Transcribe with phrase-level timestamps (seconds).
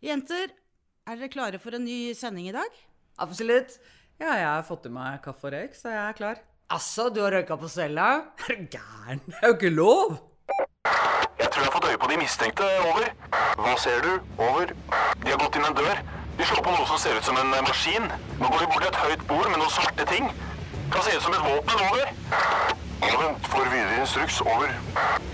[0.00, 0.48] Jenter,
[1.04, 2.76] er dere klare for en ny sending i dag?
[3.20, 3.74] Absolutt.
[4.20, 6.38] Ja, jeg har fått i meg kaffe og røyk, så jeg er klar.
[6.72, 8.06] Altså, du har røyka på cella?
[8.46, 9.20] Er du gæren?
[9.26, 10.14] Det er jo ikke lov!
[11.40, 12.68] Jeg tror jeg har fått øye på de mistenkte.
[12.88, 13.10] Over.
[13.60, 14.12] Hva ser du?
[14.40, 14.72] Over.
[15.20, 16.00] De har gått inn en dør.
[16.38, 18.08] De slår på noe som ser ut som en eh, maskin.
[18.40, 20.30] Nå går de bort til et høyt bord med noen svarte ting.
[20.94, 21.84] Kan se ut som et våpen.
[21.90, 22.14] Over.
[23.04, 23.50] Ja, vent.
[23.52, 24.40] Får videre instruks.
[24.46, 24.72] Over.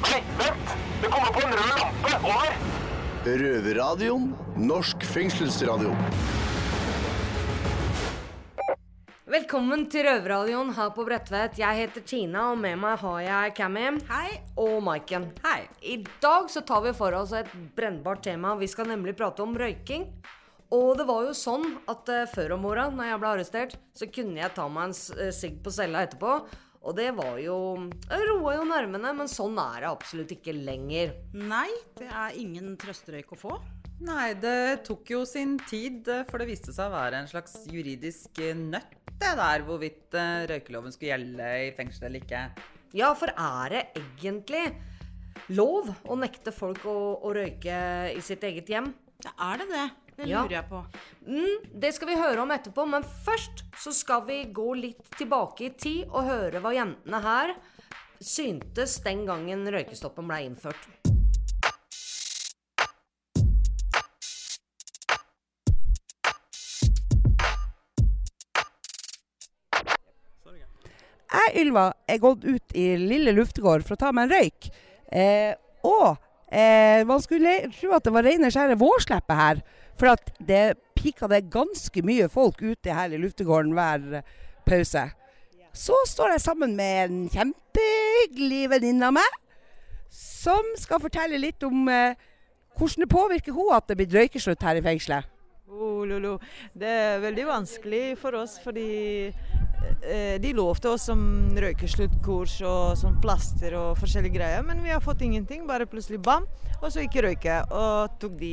[0.08, 0.74] Nei, vent!
[1.04, 2.18] Det kommer på en rød lampe.
[2.32, 2.75] Over.
[3.26, 4.28] Røverradioen.
[4.62, 5.90] Norsk fengselsradio.
[9.26, 11.58] Velkommen til Røverradioen her på Bredtvet.
[11.58, 13.88] Jeg heter Tina, og med meg har jeg Cammy.
[14.06, 14.36] Hei.
[14.62, 15.26] Og Maiken.
[15.42, 15.64] Hei.
[15.82, 18.54] I dag så tar vi for oss et brennbart tema.
[18.54, 20.06] Vi skal nemlig prate om røyking.
[20.76, 24.06] Og det var jo sånn at eh, før om åra, når jeg ble arrestert, så
[24.10, 26.38] kunne jeg ta meg en eh, sigg på cella etterpå.
[26.86, 27.56] Og det var jo
[28.10, 31.16] roa jo nervene, men sånn er det absolutt ikke lenger.
[31.34, 31.68] Nei,
[31.98, 33.56] det er ingen trøsterøyk å få.
[34.06, 37.56] Nei, det tok jo sin tid, eh, for det viste seg å være en slags
[37.72, 42.42] juridisk eh, nøtt, det der hvorvidt eh, røykeloven skulle gjelde i fengsel eller ikke.
[42.96, 44.66] Ja, for er det egentlig
[45.56, 47.78] lov å nekte folk å, å røyke
[48.12, 48.92] i sitt eget hjem?
[49.24, 49.86] Ja, er det det?
[50.16, 50.42] Det Ja.
[50.42, 50.84] lurer jeg på.
[51.26, 55.66] Mm, det skal vi høre om etterpå, men først så skal vi gå litt tilbake
[55.66, 57.54] i tid og høre hva jentene her
[58.22, 60.88] syntes den gangen røykestoppen ble innført.
[71.26, 74.68] Jeg, Ylva, er gått ut i lille luftegård for å ta meg en røyk.
[75.12, 75.52] Eh,
[75.86, 76.16] og
[76.52, 79.62] eh, man skulle tro at det var rene skjære vårsleppet her.
[79.96, 84.34] For at det pika det ganske mye folk ute her i luftegården hver eh,
[84.66, 85.06] pause.
[85.76, 89.40] Så står jeg sammen med en kjempehyggelig venninne av meg,
[90.12, 92.16] som skal fortelle litt om eh,
[92.76, 95.32] hvordan det påvirker hun at det blir røykeslutt her i fengselet.
[95.66, 96.04] Oh.
[96.72, 99.32] Det er veldig vanskelig for oss, fordi
[100.42, 101.20] de lovte oss som
[101.58, 105.64] røykesluttkurs og sånn plaster og forskjellige greier, men vi har fått ingenting.
[105.66, 106.46] Bare plutselig bam,
[106.78, 107.56] og så ikke røyke.
[107.74, 108.52] Og tok de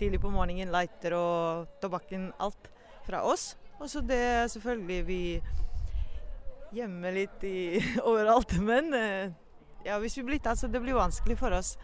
[0.00, 2.70] tidlig på morgenen lighter og tobakken, alt
[3.06, 3.54] fra oss.
[3.80, 5.22] Og så det er selvfølgelig vi
[6.76, 9.32] gjemmer litt i, overalt, men eh,
[9.86, 11.74] ja, hvis vi blir tatt, så det blir vanskelig for oss.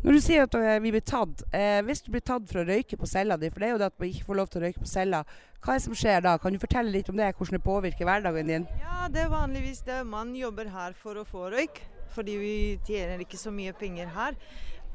[0.00, 2.64] Når du sier at eh, vi blir tatt, eh, hvis du blir tatt for å
[2.64, 4.60] røyke på cella di, for det er jo det at man ikke får lov til
[4.60, 5.20] å røyke på cella,
[5.60, 6.32] hva er det som skjer da?
[6.40, 8.64] Kan du fortelle litt om det, hvordan det påvirker hverdagen din?
[8.80, 9.98] Ja, det er vanligvis det.
[10.08, 11.82] Man jobber her for å få røyk,
[12.16, 12.54] fordi vi
[12.88, 14.40] tjener ikke så mye penger her.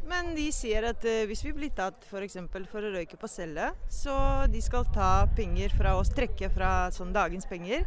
[0.10, 2.40] Men de sier at eh, hvis vi blir tatt f.eks.
[2.50, 4.18] For, for å røyke på celle, så
[4.50, 7.86] de skal ta penger fra oss, trekke fra sånn dagens penger.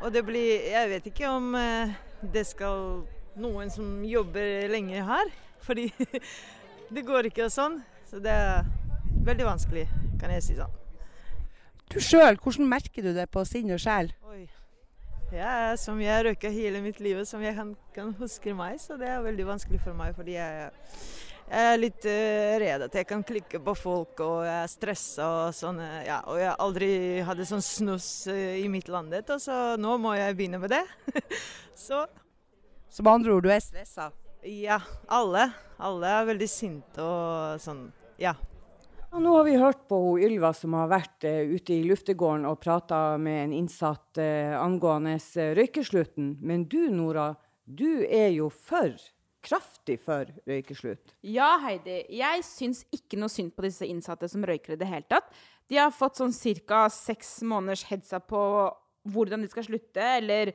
[0.00, 1.92] Og det blir Jeg vet ikke om eh,
[2.24, 3.04] det skal
[3.36, 5.32] noen som jobber lenge her,
[5.64, 5.88] fordi
[6.94, 7.80] det går ikke sånn.
[8.08, 8.66] Så det er
[9.24, 9.86] veldig vanskelig,
[10.20, 10.80] kan jeg si sånn.
[11.92, 14.12] Du sjøl, hvordan merker du det på sinn og sjel?
[14.30, 14.46] Oi.
[15.34, 19.08] Er som jeg røyka hele mitt liv, som jeg kan, kan huske meg, så det
[19.10, 20.14] er veldig vanskelig for meg.
[20.16, 20.70] Fordi jeg,
[21.50, 25.28] jeg er litt uh, redd at jeg kan klikke på folk, og jeg er stressa
[25.48, 25.80] og sånn.
[25.82, 26.90] eh, Ja, og jeg aldri
[27.26, 30.84] hadde sånn snus uh, i mitt landet, og så nå må jeg begynne med det.
[31.86, 32.04] så
[32.94, 34.12] Som andre ord, du er stressa?
[34.44, 35.48] Ja, alle.
[35.84, 37.86] Alle er veldig sinte og sånn.
[38.20, 38.34] Ja.
[39.14, 42.46] Ja, nå har vi hørt på hun Ylva som har vært uh, ute i luftegården
[42.50, 46.32] og prata med en innsatt uh, angående eh, røykeslutten.
[46.42, 47.28] Men du Nora,
[47.64, 48.92] du er jo for,
[49.44, 51.14] kraftig for røykeslutt.
[51.22, 52.00] Ja, Heidi.
[52.18, 55.30] Jeg syns ikke noe synd på disse innsatte som røyker i det hele tatt.
[55.70, 56.34] De har fått sånn
[56.66, 56.88] ca.
[56.92, 58.42] seks måneders heads up på
[59.14, 60.52] hvordan de skal slutte, eller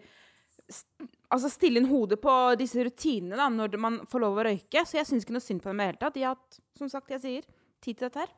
[1.29, 4.84] altså stille inn hodet på disse rutinene da, når man får lov å røyke.
[4.85, 6.17] Så jeg syns ikke noe synd på dem i det hele tatt.
[6.17, 7.47] De har hatt, som sagt, jeg sier,
[7.84, 8.34] tid til dette her.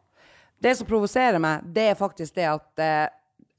[0.61, 3.07] Det som provoserer meg, det er faktisk det at eh,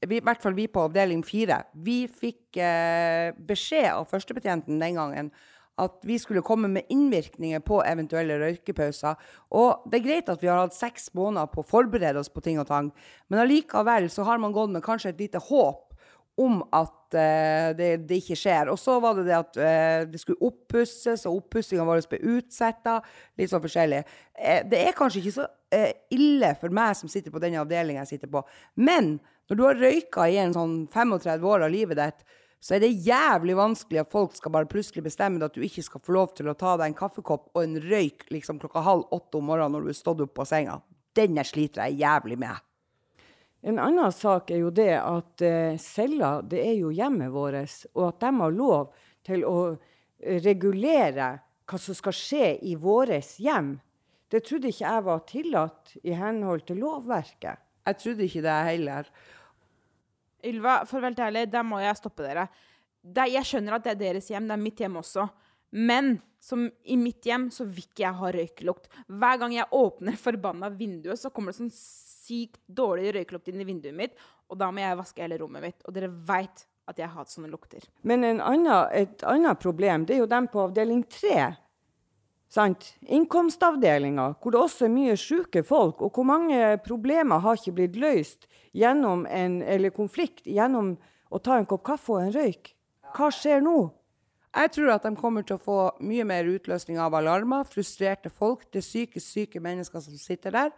[0.07, 4.99] vi, i hvert fall vi på avdeling fire, vi fikk eh, beskjed av førstebetjenten den
[4.99, 5.33] gangen
[5.81, 9.17] at vi skulle komme med innvirkninger på eventuelle røykepauser.
[9.57, 12.43] Og det er greit at vi har hatt seks måneder på å forberede oss på
[12.45, 12.91] ting og tang,
[13.27, 15.89] men allikevel så har man gått med kanskje et lite håp
[16.39, 18.71] om at eh, det, det ikke skjer.
[18.73, 22.99] Og så var det det at eh, det skulle oppusses, og oppussinga vår ble utsetta.
[23.39, 24.03] Litt sånn forskjellig.
[24.37, 25.49] Eh, det er kanskje ikke så
[26.13, 28.43] ille for meg som sitter på den avdelinga jeg sitter på.
[28.77, 29.15] Men
[29.49, 32.25] når du har røyka i en sånn 35 år av livet ditt,
[32.63, 36.03] så er det jævlig vanskelig at folk skal bare plutselig bestemme at du ikke skal
[36.05, 39.41] få lov til å ta deg en kaffekopp og en røyk liksom klokka halv åtte
[39.41, 40.77] om morgenen når du er stått opp på senga.
[41.17, 42.61] Den sliter jeg jævlig med.
[43.63, 48.09] En annen sak er jo det at eh, cella, det er jo hjemmet vårt, og
[48.09, 48.89] at de har lov
[49.23, 51.29] til å eh, regulere
[51.63, 53.77] hva som skal skje i vårt hjem.
[54.27, 57.61] Det trodde ikke jeg var tillatt i henhold til lovverket.
[57.87, 59.09] Jeg trodde ikke det heller.
[60.43, 62.47] Ylva, for å være helt ærlig, der må jeg stoppe dere.
[63.03, 65.27] Det, jeg skjønner at det er deres hjem, det er mitt hjem også.
[65.79, 68.91] Men som i mitt hjem så vil ikke jeg ha røyklukt.
[69.07, 71.71] Hver gang jeg åpner forbanna vinduet, så kommer det sånn
[72.23, 74.15] sykt dårlig røykelukt inn i vinduet mitt,
[74.49, 75.83] og da må jeg vaske hele rommet mitt.
[75.87, 77.85] Og dere veit at jeg hater sånne lukter.
[78.03, 81.53] Men en annen, et annet problem det er jo dem på avdeling tre.
[82.53, 82.91] Sant?
[83.09, 86.03] Innkomstavdelinga, hvor det også er mye syke folk.
[86.05, 88.45] Og hvor mange problemer har ikke blitt løst
[88.77, 90.93] gjennom en, eller konflikt gjennom
[91.33, 92.75] å ta en kopp kaffe og en røyk?
[93.13, 93.77] Hva skjer nå?
[94.53, 98.67] Jeg tror at de kommer til å få mye mer utløsning av alarmer, frustrerte folk,
[98.69, 100.75] det psykisk syke mennesker som sitter der.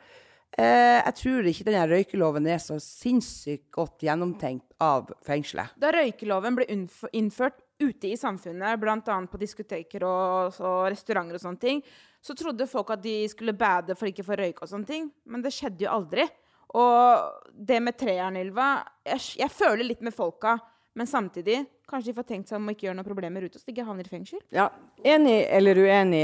[0.55, 5.75] Eh, jeg tror ikke denne røykeloven er så sinnssykt godt gjennomtenkt av fengselet.
[5.79, 9.01] Da røykeloven ble innført ute i samfunnet, bl.a.
[9.03, 11.81] på diskoteker og, og restauranter og sånne ting,
[12.23, 15.09] så trodde folk at de skulle bade for ikke å få røyke og sånne ting.
[15.27, 16.25] Men det skjedde jo aldri.
[16.75, 18.69] Og det med treeren, Ylva
[19.05, 20.55] jeg, jeg føler litt med folka,
[20.95, 23.67] men samtidig kanskje de får tenkt seg om å ikke gjøre noen problemer ute, så
[23.67, 24.41] de ikke havner i fengsel.
[24.55, 24.69] Ja,
[25.05, 26.23] Enig eller uenig,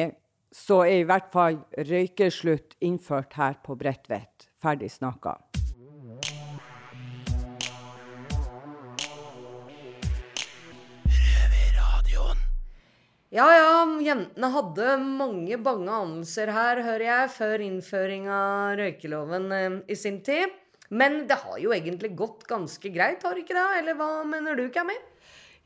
[0.51, 4.51] så er i hvert fall røykeslutt innført her på Bredtvet.
[4.61, 5.37] Ferdig snakka.
[13.31, 19.77] Ja ja, jentene hadde mange bange anelser her, hører jeg, før innføring av røykeloven eh,
[19.87, 20.51] i sin tid.
[20.91, 23.69] Men det har jo egentlig gått ganske greit, har ikke det?
[23.79, 24.97] Eller hva mener du, Cammy?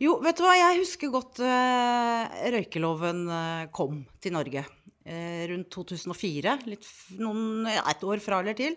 [0.01, 4.65] Jo, vet du hva, jeg husker godt eh, røykeloven eh, kom til Norge.
[5.07, 6.57] Eh, rundt 2004.
[6.67, 6.89] Litt,
[7.21, 8.75] noen, et år fra eller til.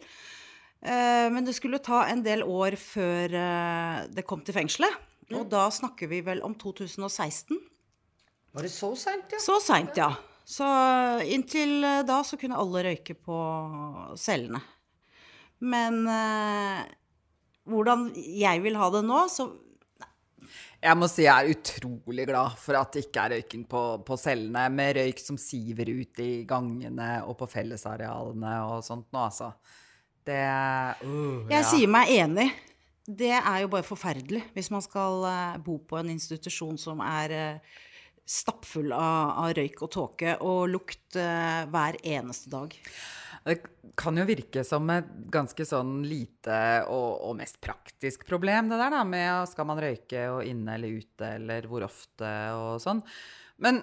[0.79, 3.35] Eh, men det skulle ta en del år før
[4.15, 4.95] det kom til fengselet.
[5.35, 7.59] Og da snakker vi vel om 2016.
[8.55, 9.43] Var det så seint, ja?
[9.43, 10.13] Så seint, ja.
[10.49, 10.65] Så
[11.29, 13.37] inntil da så kunne alle røyke på
[14.17, 14.63] cellene.
[15.59, 16.85] Men eh,
[17.69, 19.51] hvordan jeg vil ha det nå, så
[20.79, 24.19] Jeg må si jeg er utrolig glad for at det ikke er røyking på, på
[24.21, 29.51] cellene, med røyk som siver ut i gangene og på fellesarealene og sånt nå, altså.
[30.29, 31.67] Det uh, Jeg ja.
[31.67, 32.49] sier meg enig.
[33.09, 37.33] Det er jo bare forferdelig hvis man skal eh, bo på en institusjon som er
[37.33, 37.79] eh,
[38.29, 42.77] stappfull av, av røyk og tåke og lukt eh, hver eneste dag.
[43.49, 43.59] Det
[43.99, 48.95] kan jo virke som et ganske sånn lite og, og mest praktisk problem, det der
[48.95, 53.03] da, med skal man røyke og inne eller ute, eller hvor ofte og sånn.
[53.65, 53.83] Men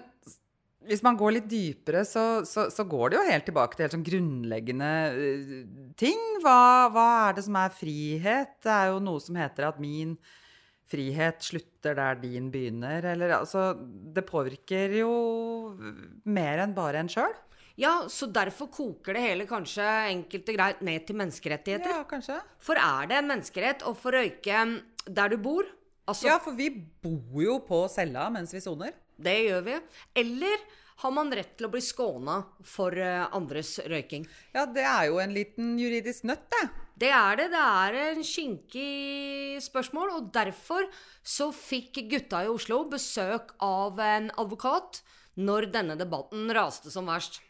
[0.86, 3.96] hvis man går litt dypere, så, så, så går det jo helt tilbake til helt
[3.96, 5.54] sånn grunnleggende eh,
[6.00, 6.22] ting.
[6.44, 8.58] Hva, hva er det som er frihet?
[8.64, 10.16] Det er jo noe som heter at min
[10.92, 13.06] frihet slutter der din begynner.
[13.16, 13.72] Eller altså
[14.16, 15.16] Det påvirker jo
[16.30, 17.34] mer enn bare en sjøl.
[17.78, 19.84] Ja, så derfor koker det hele kanskje
[20.14, 21.92] enkelte greier ned til menneskerettigheter.
[21.92, 22.38] Ja, kanskje.
[22.64, 24.62] For er det en menneskerett å få røyke
[25.06, 25.68] der du bor?
[26.08, 28.94] Altså, Ja, for vi bor jo på cella mens vi soner.
[29.20, 29.76] det gjør vi.
[30.16, 30.64] Eller
[31.04, 34.24] har man rett til å bli skåna for eh, andres røyking?
[34.56, 36.70] Ja, det er jo en liten juridisk nøtt, det.
[36.96, 37.50] Det er det.
[37.52, 40.88] Det er en skinkig spørsmål, og derfor
[41.26, 45.02] så fikk gutta i Oslo besøk av en advokat
[45.36, 47.42] når denne debatten raste som verst.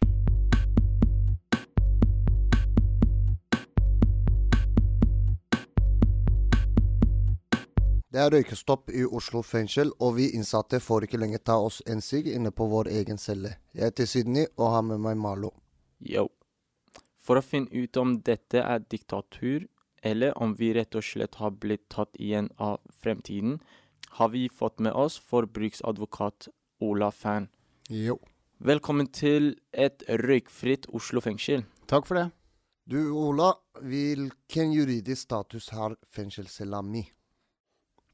[8.15, 11.99] Det er røykestopp i Oslo fengsel, og vi innsatte får ikke lenger ta oss en
[11.99, 13.49] sigg inne på vår egen celle.
[13.75, 15.49] Jeg heter Sydney og har med meg Malo.
[15.99, 16.29] Yo.
[17.19, 19.65] For å finne ut om dette er diktatur,
[19.99, 23.57] eller om vi rett og slett har blitt tatt igjen av fremtiden,
[24.15, 26.47] har vi fått med oss forbruksadvokat
[26.87, 27.49] Ola Fan.
[27.91, 28.15] Jo.
[28.63, 31.67] Velkommen til et røykfritt Oslo fengsel.
[31.91, 32.29] Takk for det.
[32.87, 33.51] Du Ola,
[33.83, 37.03] hvilken juridisk status har fengselscella mi?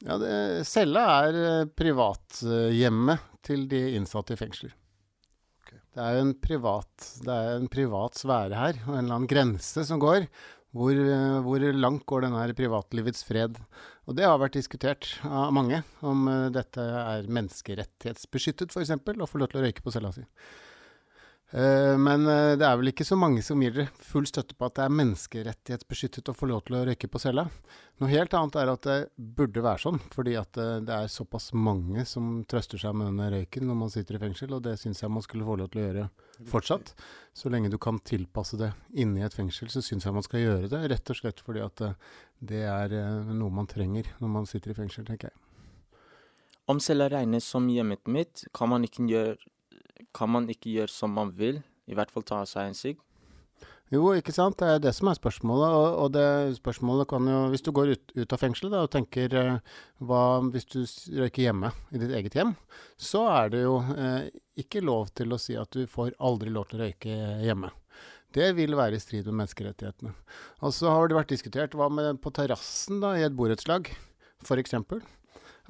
[0.01, 0.35] Ja, det,
[0.69, 4.73] Cella er eh, privathjemmet til de innsatte i fengsler.
[5.91, 9.83] Det er en privat, det er en privat sfære her, og en eller annen grense
[9.87, 10.25] som går.
[10.71, 13.59] Hvor, eh, hvor langt går denne privatlivets fred?
[14.07, 19.41] Og det har vært diskutert av mange, om eh, dette er menneskerettighetsbeskyttet f.eks., å få
[19.41, 20.23] lov til å røyke på cella si.
[21.51, 24.67] Eh, Men eh, det er vel ikke så mange som gir dere full støtte på
[24.69, 27.43] at det er menneskerettighetsbeskyttet å få lov til å røyke på cella.
[27.99, 31.49] Noe helt annet er at det burde være sånn, fordi at eh, det er såpass
[31.51, 35.03] mange som trøster seg med denne røyken når man sitter i fengsel, og det syns
[35.03, 36.07] jeg man skulle få lov til å gjøre
[36.47, 36.95] fortsatt.
[37.35, 40.71] Så lenge du kan tilpasse det inni et fengsel, så syns jeg man skal gjøre
[40.71, 41.83] det, rett og slett fordi at
[42.41, 42.95] det er
[43.35, 45.37] noe man trenger når man sitter i fengsel, tenker jeg.
[46.71, 49.35] Om cella regnes som hjemmet mitt, kan man ikke gjøre,
[50.15, 52.99] kan man ikke gjøre som man vil, i hvert fall ta seg en sigg.
[53.91, 54.55] Jo, ikke sant.
[54.61, 55.73] Det er det som er spørsmålet.
[55.75, 58.93] Og, og det spørsmålet kan jo Hvis du går ut, ut av fengselet da, og
[58.93, 60.79] tenker eh, hva hvis du
[61.19, 62.55] røyker hjemme, i ditt eget hjem,
[62.95, 64.31] så er det jo eh,
[64.63, 67.73] ikke lov til å si at du får aldri lov til å røyke hjemme.
[68.31, 70.13] Det vil være i strid med menneskerettighetene.
[70.63, 73.91] Og så har det vært diskutert hva med på terrassen i et borettslag,
[74.39, 74.77] f.eks.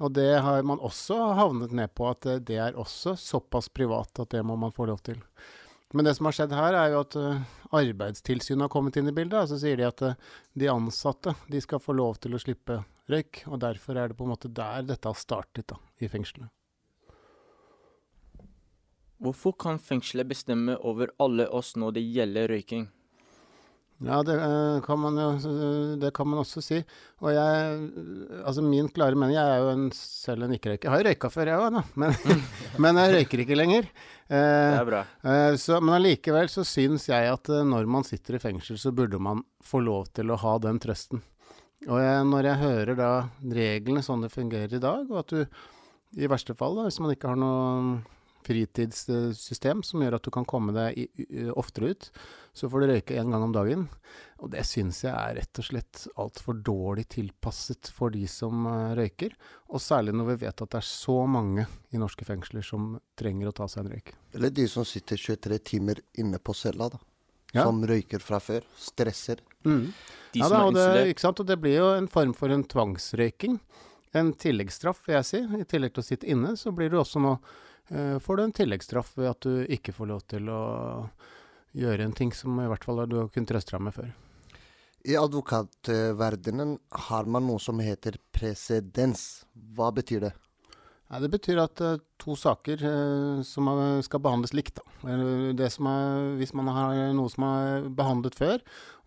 [0.02, 4.24] Og det har man også havnet ned på at eh, det er også såpass privat
[4.24, 5.20] at det må man få lov til.
[5.94, 7.44] Men det som har skjedd her, er jo at eh,
[7.82, 9.44] Arbeidstilsynet har kommet inn i bildet.
[9.44, 10.18] og Så sier de at eh,
[10.58, 12.80] de ansatte de skal få lov til å slippe
[13.12, 13.44] røyk.
[13.52, 16.50] og Derfor er det på en måte der dette har startet, da, i fengselet.
[19.22, 22.88] Hvorfor kan fengselet bestemme over alle oss når det gjelder røyking?
[24.02, 25.28] Ja, det eh, kan man jo
[26.02, 26.80] det kan man også si.
[27.22, 27.76] Og jeg
[28.42, 30.88] Altså min klare mening Jeg er jo en, selv en ikke-røyker.
[30.88, 31.84] Jeg har jo røyka før, jeg òg, da.
[32.02, 32.16] Men,
[32.86, 33.90] men jeg røyker ikke lenger.
[34.32, 35.02] Eh, Det er bra.
[35.24, 38.94] eh, så, men allikevel så syns jeg at eh, når man sitter i fengsel, så
[38.96, 41.22] burde man få lov til å ha den trøsten.
[41.90, 43.12] Og jeg, når jeg hører da
[43.58, 47.14] reglene sånn det fungerer i dag, og at du i verste fall, da, hvis man
[47.14, 48.02] ikke har noe
[48.46, 51.08] fritidssystem som gjør at du kan komme deg i,
[51.58, 52.10] oftere ut,
[52.54, 53.86] så får du røyke én gang om dagen.
[54.42, 58.96] Og det syns jeg er rett og slett altfor dårlig tilpasset for de som eh,
[58.98, 59.36] røyker.
[59.72, 63.52] Og særlig når vi vet at det er så mange i norske fengsler som trenger
[63.52, 64.12] å ta seg en røyk.
[64.36, 67.00] Eller de som sitter 23 timer inne på cella, da.
[67.52, 67.66] Ja.
[67.68, 68.66] Som røyker fra før.
[68.80, 69.42] Stresser.
[69.68, 69.92] Mm.
[70.34, 71.40] De Ja, da, og det, ikke sant?
[71.44, 73.60] og det blir jo en form for en tvangsrøyking.
[74.16, 75.42] En tilleggsstraff, vil jeg si.
[75.60, 77.60] I tillegg til å sitte inne, så blir du også nå eh,
[77.92, 80.62] får du en tilleggsstraff ved at du ikke får lov til å
[81.76, 84.12] gjøre en ting som i hvert fall du har kunnet trøste deg med før.
[85.02, 86.76] I advokatverdenen
[87.08, 89.44] har man noe som heter presedens.
[89.76, 90.34] Hva betyr det?
[91.12, 93.68] Det betyr at eh, to saker eh, som
[94.06, 94.78] skal behandles likt.
[94.78, 95.16] Da.
[95.58, 98.62] Det som er, hvis man har noe som er behandlet før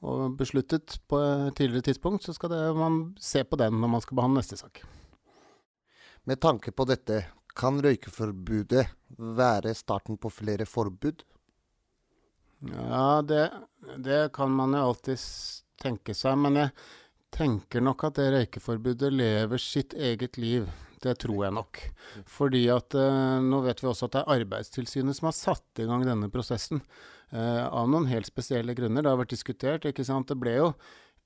[0.04, 4.04] og besluttet på et tidligere tidspunkt, så skal det, man se på den når man
[4.04, 4.82] skal behandle neste sak.
[6.28, 7.22] Med tanke på dette,
[7.58, 8.87] kan røykeforbudet
[9.38, 11.23] være starten på flere forbud?
[12.73, 13.50] Ja, det,
[14.04, 15.20] det kan man jo alltid
[15.82, 16.73] tenke seg, men jeg
[17.34, 20.68] tenker nok at det røykeforbudet lever sitt eget liv.
[21.04, 21.80] Det tror jeg nok.
[22.30, 25.88] Fordi at eh, nå vet vi også at det er Arbeidstilsynet som har satt i
[25.90, 26.80] gang denne prosessen.
[27.34, 29.02] eh, av noen helt spesielle grunner.
[29.04, 30.30] Det har vært diskutert, ikke sant.
[30.30, 30.70] Det ble jo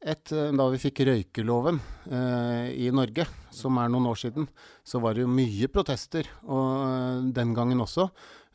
[0.01, 3.25] et, eh, da vi fikk røykeloven eh, i Norge,
[3.55, 4.47] som er noen år siden,
[4.87, 6.29] så var det jo mye protester.
[6.47, 8.09] Og eh, den gangen også.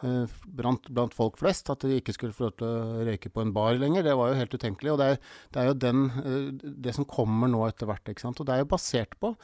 [0.04, 3.44] eh, Blant, blant folk flest, at de ikke skulle få lov til å røyke på
[3.44, 4.04] en bar lenger.
[4.08, 4.94] Det var jo helt utenkelig.
[4.94, 5.22] Og det er,
[5.52, 8.08] det er jo den, eh, det som kommer nå etter hvert.
[8.08, 8.40] ikke sant?
[8.40, 9.36] Og det er jo basert på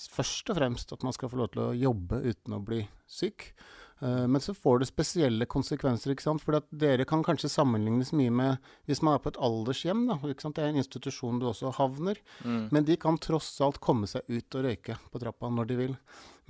[0.00, 3.50] først og fremst at man skal få lov til å jobbe uten å bli syk.
[4.02, 6.10] Eh, Men så får det spesielle konsekvenser.
[6.12, 6.42] ikke sant?
[6.42, 8.56] For at dere kan kanskje sammenlignes mye med
[8.88, 10.06] hvis man er på et aldershjem.
[10.08, 10.56] da, ikke sant?
[10.56, 12.16] Det er en institusjon du også havner.
[12.44, 12.68] Mm.
[12.72, 15.96] Men de kan tross alt komme seg ut og røyke på trappa når de vil.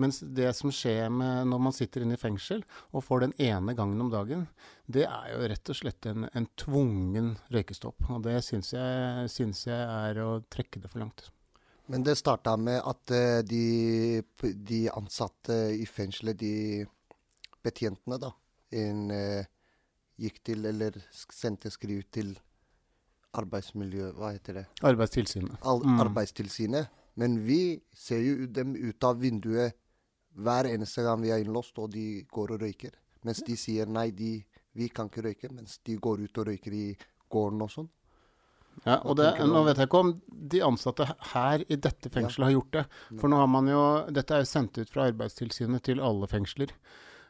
[0.00, 2.62] Mens det som skjer med når man sitter inne i fengsel
[2.94, 4.46] og får den ene gangen om dagen,
[4.86, 8.08] det er jo rett og slett en, en tvungen røykestopp.
[8.08, 11.28] Og det syns jeg, syns jeg er å trekke det for langt.
[11.90, 14.22] Men det starta med at eh, de,
[14.54, 16.86] de ansatte i fengselet, de
[17.62, 18.30] betjentene, da,
[18.72, 19.44] en, eh,
[20.20, 22.34] gikk til eller sendte skriv til
[23.36, 24.12] arbeidsmiljø...
[24.18, 24.64] Hva heter det?
[24.82, 25.60] Arbeidstilsynet.
[25.62, 26.00] Al Mm.
[26.00, 26.88] Arbeidstilsynet.
[27.16, 29.76] Men vi ser jo dem ut av vinduet
[30.38, 32.92] hver eneste gang vi er innlåst, og de går og røyker.
[33.24, 35.50] Mens de sier nei, de, vi kan ikke røyke.
[35.52, 36.84] Mens de går ut og røyker i
[37.30, 37.90] gården og sånn.
[38.86, 42.54] Ja, og det, Nå vet jeg ikke om de ansatte her i dette fengselet har
[42.54, 42.84] gjort det.
[43.20, 43.82] For nå har man jo
[44.14, 46.72] Dette er jo sendt ut fra Arbeidstilsynet til alle fengsler.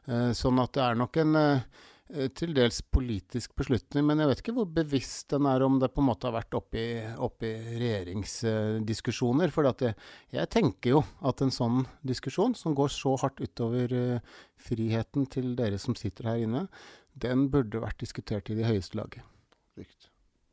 [0.08, 4.42] Eh, sånn at det er nok en eh, til dels politisk beslutning, men jeg vet
[4.42, 6.88] ikke hvor bevisst den er om det på en måte har vært oppe i,
[7.22, 9.52] oppe i regjeringsdiskusjoner.
[9.54, 15.28] For jeg, tenker jo at en sånn diskusjon, som går så hardt utover eh, friheten
[15.30, 16.66] til dere som sitter her inne,
[17.14, 19.26] den burde vært diskutert i det høyeste laget.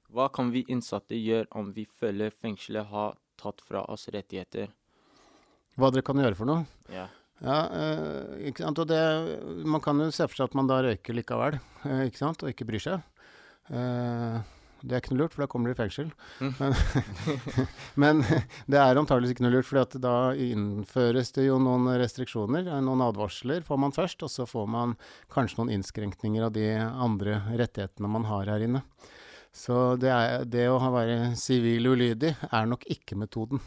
[0.08, 4.70] Hva kan vi innsatte gjøre om vi føler fengselet har tatt fra oss rettigheter?
[5.78, 6.64] Hva dere kan gjøre for noe?
[6.94, 7.10] Ja.
[7.46, 8.80] Ja, eh, ikke sant?
[8.82, 9.00] Og det,
[9.68, 12.44] man kan jo se for seg at man da røyker likevel, eh, ikke sant?
[12.44, 13.04] og ikke bryr seg.
[13.70, 14.38] Eh,
[14.88, 16.10] det er ikke noe lurt, for da kommer du i fengsel.
[16.60, 16.76] Men,
[18.02, 18.22] men
[18.70, 22.70] det er antageligvis ikke noe lurt, for da innføres det jo noen restriksjoner.
[22.86, 24.94] Noen advarsler får man først, og så får man
[25.34, 28.84] kanskje noen innskrenkninger av de andre rettighetene man har her inne.
[29.58, 33.62] Så det, er, det å være sivil ulydig er nok ikke metoden.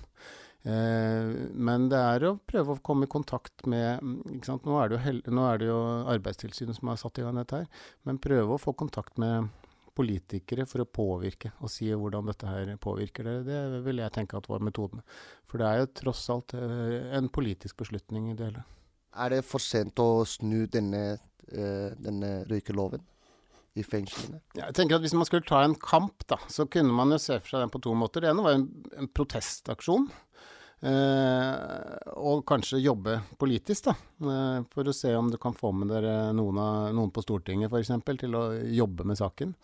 [0.62, 4.02] Eh, men det er å prøve å komme i kontakt med?
[4.05, 4.93] Nå, er
[5.33, 5.81] nå er det jo
[6.12, 9.49] Arbeidstilsynet som har satt i gang dette her, men prøve å få kontakt med
[9.97, 13.47] politikere for å påvirke og si hvordan dette her påvirker dere.
[13.47, 15.02] Det vil jeg tenke at var metoden.
[15.49, 18.67] For det er jo tross alt eh, en politisk beslutning i det hele.
[19.21, 21.19] Er det for sent å snu denne,
[21.50, 23.02] eh, denne røykeloven
[23.79, 24.41] i fengslene?
[24.57, 27.21] Ja, Jeg tenker at Hvis man skulle ta en kamp, da, så kunne man jo
[27.23, 28.25] se for seg den på to måter.
[28.25, 28.67] Det ene var en,
[28.99, 30.09] en protestaksjon.
[30.81, 33.95] Eh, og kanskje jobbe politisk, da.
[34.25, 37.73] Eh, for å se om du kan få med dere noen, av, noen på Stortinget
[37.73, 37.93] f.eks.
[38.25, 38.45] til å
[38.81, 39.55] jobbe med saken.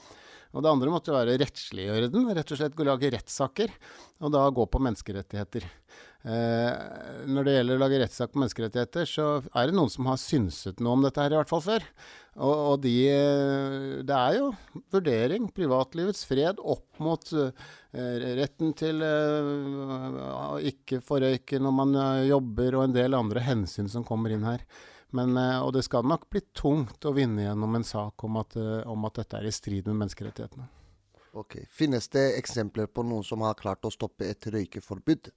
[0.57, 2.29] Og det andre måtte jo være rettsliggjøre den.
[2.37, 3.73] Rett og slett gå lage rettssaker,
[4.25, 5.67] og da gå på menneskerettigheter.
[6.27, 10.19] Eh, når det gjelder å lage rettssak på menneskerettigheter, så er det noen som har
[10.19, 11.87] synset noe om dette her, i hvert fall før.
[12.37, 12.95] Og, og de
[14.05, 14.49] Det er jo
[14.93, 22.75] vurdering, privatlivets fred, opp mot eh, retten til eh, ikke forrøyke når man eh, jobber,
[22.75, 24.67] og en del andre hensyn som kommer inn her.
[25.15, 28.59] Men, eh, og det skal nok bli tungt å vinne gjennom en sak om at,
[28.59, 30.67] eh, om at dette er i strid med menneskerettighetene.
[31.37, 31.61] Ok.
[31.71, 35.31] Finnes det eksempler på noen som har klart å stoppe et røykeforbud?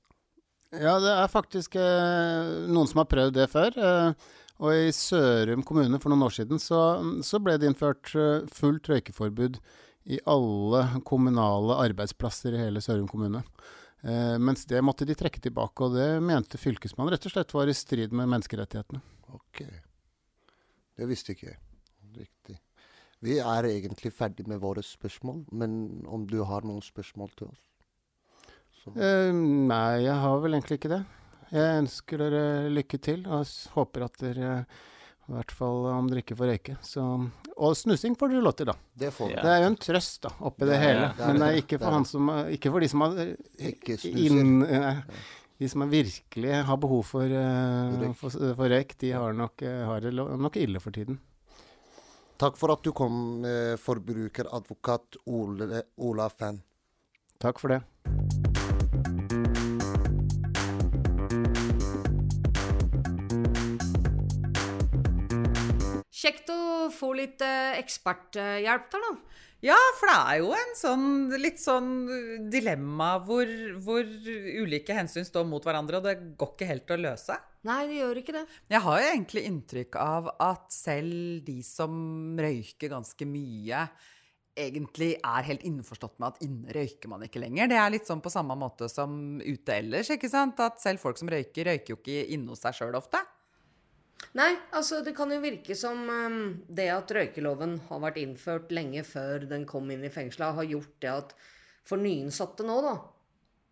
[0.69, 3.73] Ja, det er faktisk eh, noen som har prøvd det før.
[3.73, 4.27] Eh,
[4.59, 6.81] og i Sørum kommune for noen år siden så,
[7.25, 9.57] så ble det innført eh, fullt røykeforbud
[10.13, 13.43] i alle kommunale arbeidsplasser i hele Sørum kommune.
[14.39, 17.75] Mens det måtte de trekke tilbake, og det mente fylkesmannen rett og slett var i
[17.75, 19.01] strid med menneskerettighetene.
[19.35, 19.59] Ok.
[20.95, 21.59] Det visste ikke jeg.
[22.15, 22.55] Riktig.
[23.27, 25.75] Vi er egentlig ferdig med våre spørsmål, men
[26.07, 27.68] om du har noen spørsmål til oss?
[28.95, 31.01] Eh, nei, jeg har vel egentlig ikke det.
[31.49, 32.43] Jeg ønsker dere
[32.73, 34.51] lykke til, og håper at dere
[35.29, 36.75] i hvert fall om dere ikke får røyke.
[36.85, 37.03] Så,
[37.55, 38.75] og snusing får dere lov til, da.
[39.03, 39.35] Det får.
[39.37, 41.09] Det er jo en trøst da, oppi det Det hele.
[41.17, 43.19] det er Men det er ikke for, er han som, ikke for de som har
[44.09, 45.03] inn, eh,
[45.59, 50.13] De som virkelig har behov for, uh, for, for røyk, de har, nok, har det
[50.15, 51.19] nok ille for tiden.
[52.39, 53.43] Takk for at du kom,
[53.83, 56.61] forbrukeradvokat Ole, Ola Fenn.
[57.43, 58.48] Takk for det.
[66.19, 69.45] Kjekt å få litt eh, eksperthjelp der, da.
[69.63, 71.07] Ja, for det er jo en sånn
[71.39, 71.89] litt sånn
[72.51, 73.49] dilemma hvor,
[73.83, 77.35] hvor ulike hensyn står mot hverandre, og det går ikke helt å løse.
[77.67, 78.45] Nei, det gjør ikke det.
[78.71, 81.91] Jeg har jo egentlig inntrykk av at selv de som
[82.39, 83.81] røyker ganske mye,
[84.59, 87.67] egentlig er helt innforstått med at inne røyker man ikke lenger.
[87.71, 90.59] Det er litt sånn på samme måte som ute ellers, ikke sant?
[90.63, 93.19] At selv folk som røyker, røyker jo ikke inne hos seg sjøl ofte.
[94.37, 99.01] Nei, altså det kan jo virke som um, det at røykeloven har vært innført lenge
[99.07, 101.33] før den kom inn i fengsla, har gjort det at
[101.89, 102.93] for nyinnsatte nå, da,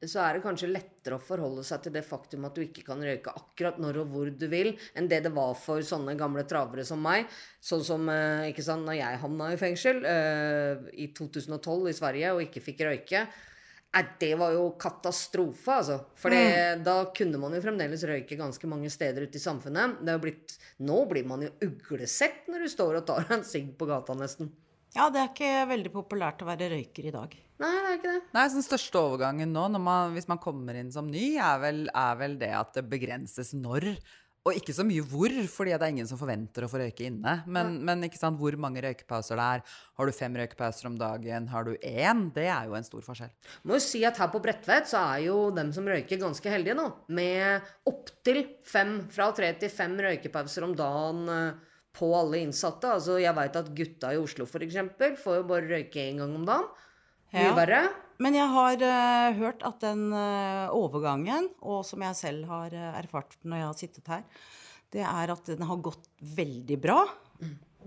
[0.05, 3.01] så er det kanskje lettere å forholde seg til det faktum at du ikke kan
[3.01, 6.86] røyke akkurat når og hvor du vil, enn det det var for sånne gamle travere
[6.86, 7.25] som meg.
[7.62, 12.33] Sånn som eh, ikke sant, når jeg havna i fengsel eh, i 2012 i Sverige
[12.36, 13.23] og ikke fikk røyke.
[14.19, 15.97] Det var jo katastrofe, altså.
[16.19, 16.33] For
[16.83, 19.99] da kunne man jo fremdeles røyke ganske mange steder ute i samfunnet.
[20.01, 23.45] Det er jo blitt, nå blir man jo uglesett når du står og tar en
[23.47, 24.51] sigg på gata, nesten.
[24.95, 27.33] Ja, det er ikke veldig populært å være røyker i dag.
[27.62, 28.21] Nei, det er ikke det.
[28.36, 31.60] Nei, så Den største overgangen nå, når man, hvis man kommer inn som ny, er
[31.62, 33.89] vel, er vel det at det begrenses når.
[34.47, 37.33] Og ikke så mye hvor, fordi det er ingen som forventer å få røyke inne.
[37.51, 39.63] Men, men ikke sant, hvor mange røykepauser det er.
[39.99, 41.49] Har du fem røykepauser om dagen?
[41.51, 42.21] Har du én?
[42.36, 43.33] Det er jo en stor forskjell.
[43.67, 46.77] Må jo si at her på Bredtvet så er jo dem som røyker ganske heldige
[46.79, 46.88] nå.
[47.17, 52.95] Med opptil fem, fra tre til fem røykepauser om dagen eh, på alle innsatte.
[53.01, 54.79] Altså jeg veit at gutta i Oslo f.eks.
[55.25, 56.69] får jo bare røyke én gang om dagen.
[57.36, 57.55] Mye Ja.
[57.57, 57.81] verre.
[58.19, 62.97] Men jeg har uh, hørt at den uh, overgangen, og som jeg selv har uh,
[62.97, 64.23] erfart når jeg har sittet her,
[64.95, 67.03] det er at den har gått veldig bra.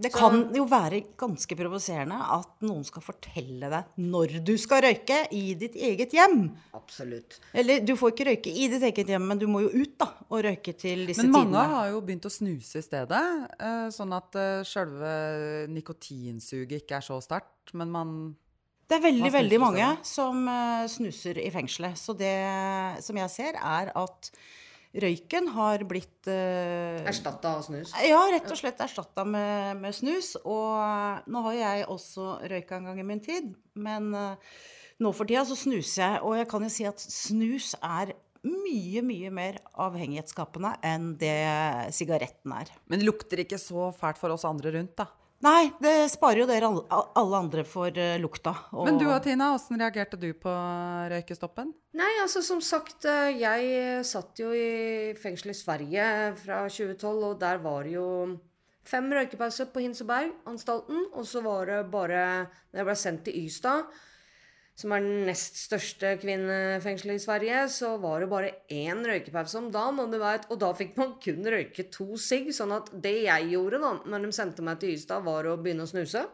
[0.01, 4.81] Det Så- kan jo være ganske provoserende at noen skal fortelle deg når du skal
[4.87, 6.47] røyke i ditt eget hjem.
[6.79, 7.41] Absolutt.
[7.53, 10.09] Eller du får ikke røyke i ditt eget hjem, men du må jo ut da,
[10.31, 11.75] og røyke til disse Men mange tidene.
[11.75, 13.25] har jo begynt å snuse i stedet.
[13.59, 14.39] eh, Sånn at
[14.71, 17.75] selve nikotinsuget ikke er så sterkt.
[17.75, 18.15] Men man
[18.91, 21.99] Det er veldig, veldig mange som eh, snuser i fengselet.
[21.99, 22.35] Så det
[23.07, 24.31] som jeg ser, er at
[24.91, 27.93] røyken har blitt uh, Erstatta av snus.
[28.03, 30.33] Ja, rett og slett erstatta med, med snus.
[30.43, 34.59] Og nå har jeg også røyka en gang i min tid, men uh,
[34.99, 36.25] nå for tida så snuser jeg.
[36.27, 41.39] Og jeg kan jo si at snus er mye, mye mer avhengighetsskapende enn det
[41.95, 42.75] sigaretten er.
[42.91, 45.07] Men det lukter ikke så fælt for oss andre rundt, da.
[45.41, 46.83] Nei, det sparer jo dere alle,
[47.17, 48.53] alle andre for eh, lukta.
[48.75, 50.53] og- Men du og Tina, åssen reagerte du på
[51.11, 51.73] røykestoppen?
[51.97, 57.39] Nei, altså som sagt, eh, jeg satt jo i fengsel i Sverige fra 2012, og
[57.41, 58.39] der var det jo
[58.85, 63.85] fem røykepauser på Hinseberg-anstalten, og så var det bare Når jeg ble sendt til Ystad,
[64.81, 69.69] som er den nest største kvinnefengselet i Sverige, så var det bare én røykepause om
[69.75, 72.49] dagen, og, vet, og da fikk man kun røyke to sigg.
[72.57, 75.85] Sånn at det jeg gjorde da når de sendte meg til Ystad, var å begynne
[75.85, 76.25] å snuse.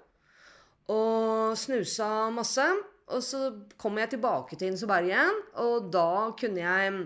[0.94, 2.66] Og snusa masse.
[3.14, 3.40] Og så
[3.78, 6.96] kom jeg tilbake til Inseberg igjen, og da kunne jeg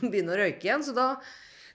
[0.00, 0.84] begynne å røyke igjen.
[0.84, 1.10] Så da,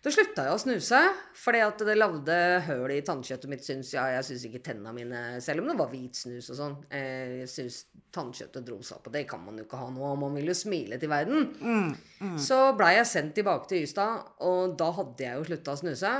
[0.01, 0.99] da slutta jeg å snuse,
[1.37, 2.35] fordi at det lagde
[2.65, 4.15] høl i tannkjøttet mitt, syns jeg.
[4.15, 6.75] Jeg syns ikke tennene mine Selv om det var hvit snus og sånn.
[6.89, 10.15] eh, Jeg syns tannkjøttet dro seg opp, og det kan man jo ikke ha nå.
[10.17, 11.95] Man vil jo smile til verden.
[12.41, 16.13] Så blei jeg sendt tilbake til Ystad, og da hadde jeg jo slutta å snuse.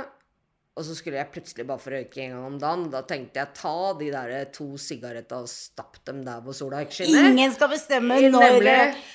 [0.72, 2.86] Og så skulle jeg plutselig bare få røyke en gang om dagen.
[2.94, 7.02] Da tenkte jeg ta de der to sigaretta og stapp dem der hvor sola ikke
[7.02, 7.28] skinner.
[7.28, 8.62] Ingen skal bestemme når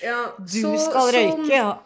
[0.04, 1.50] Ja, du så- skal så- røyke.
[1.50, 1.80] Ja.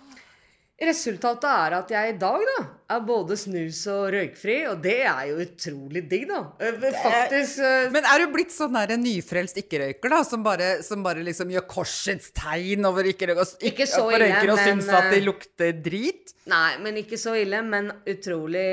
[0.81, 2.61] Resultatet er at jeg i dag da,
[2.95, 6.39] er både snus og røykfri, og det er jo utrolig digg, da.
[6.57, 10.21] Eh, Faktisk eh, Men er du blitt sånn der nyfrelst ikke-røyker, da?
[10.25, 14.31] Som bare, som bare liksom gjør korsets tegn over ikke-røyker, og Ikke så og ille,
[14.41, 16.33] men, syns at de eh, lukter drit?
[16.49, 17.61] Nei, men ikke så ille.
[17.61, 18.65] Men utrolig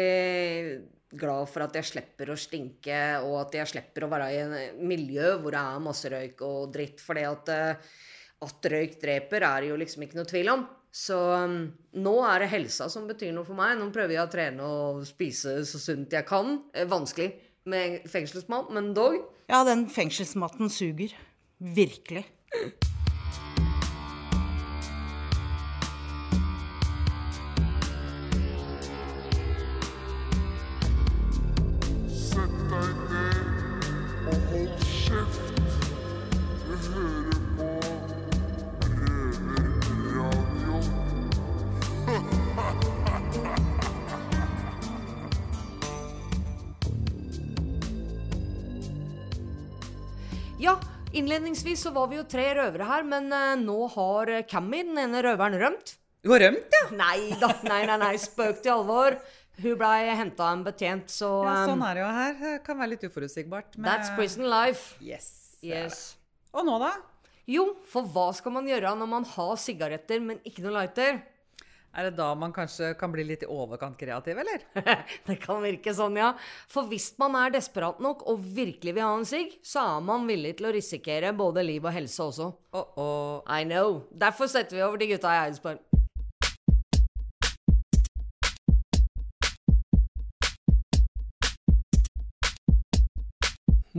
[1.13, 4.83] glad for at jeg slipper å stinke, og at jeg slipper å være i en
[4.89, 7.05] miljø hvor det er masse røyk og dritt.
[7.05, 7.95] fordi at, eh,
[8.49, 10.69] at røyk dreper, er det jo liksom ikke noe tvil om.
[10.95, 11.59] Så um,
[12.01, 13.77] nå er det helsa som betyr noe for meg.
[13.79, 16.63] Nå prøver jeg å trene og spise så sunt jeg kan.
[16.75, 17.33] Eh, Vanskelig
[17.69, 19.19] med fengselsmat, men dog.
[19.51, 21.13] ja, den fengselsmaten suger.
[21.61, 22.25] Virkelig.
[50.59, 50.75] Ja,
[51.15, 54.99] innledningsvis så var vi jo tre røvere her, men eh, nå har eh, Cammy, den
[55.05, 55.95] ene røveren, rømt.
[56.27, 56.81] Hun har rømt, ja?
[56.99, 59.17] Nei da, nei, nei, nei, spøk til alvor.
[59.59, 62.35] Hun blei henta av en betjent, så ja sånn um, er det jo her.
[62.43, 63.79] Det kan være litt uforutsigbart.
[63.79, 64.97] men- That's prison life.
[65.03, 65.31] Yes.
[65.63, 66.03] Yes.
[66.55, 66.93] Og nå, da?
[67.49, 71.23] Jo, for hva skal man gjøre når man har sigaretter, men ikke noe lighter?
[71.99, 74.63] Er det da man kanskje kan bli litt i overkant kreativ, eller?
[75.27, 76.29] Det kan virke sånn, ja.
[76.71, 80.29] For hvis man er desperat nok og virkelig vil ha en sigg, så er man
[80.31, 82.53] villig til å risikere både liv og helse også.
[83.51, 84.05] I know.
[84.15, 85.83] Derfor setter vi over de gutta i Eidsborg.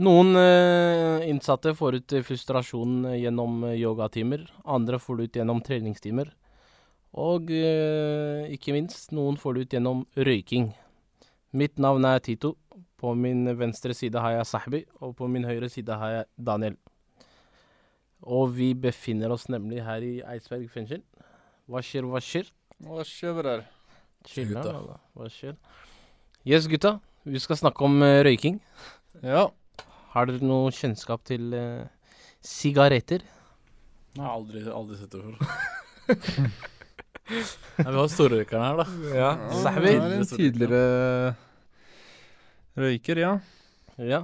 [0.00, 4.48] Noen eh, innsatte får ut frustrasjon gjennom yogatimer.
[4.64, 6.32] Andre får det ut gjennom treningstimer.
[7.18, 10.70] Og eh, ikke minst, noen får det ut gjennom røyking.
[11.56, 12.54] Mitt navn er Tito.
[13.00, 16.76] På min venstre side har jeg Sahbi, og på min høyre side har jeg Daniel.
[18.20, 21.00] Og vi befinner oss nemlig her i Eidsberg fengsel.
[21.70, 22.50] Hva skjer, hva skjer?
[22.84, 23.64] Hva skjer, bror?
[24.28, 24.98] Chiller'n, Gutta.
[25.16, 25.56] Hva skjer?
[26.44, 26.98] Yes, gutta.
[27.24, 28.60] Vi skal snakke om uh, røyking.
[29.24, 29.48] Ja.
[30.12, 31.86] Har dere noe kjennskap til eh,
[32.42, 33.22] sigaretter?
[34.16, 36.56] Jeg har aldri, aldri sett det før.
[37.30, 38.86] Nei, vi har storrøykeren her, da.
[39.14, 39.30] Ja,
[39.70, 41.34] er en tidligere
[42.80, 43.32] røyker, ja.
[44.00, 44.20] Ja.